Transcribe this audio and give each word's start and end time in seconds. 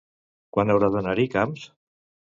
Quan 0.57 0.71
haurà 0.75 0.89
d'anar-hi 0.95 1.29
Camps? 1.37 1.69